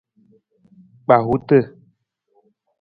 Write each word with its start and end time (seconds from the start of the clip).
Kpahuta. 1.03 1.59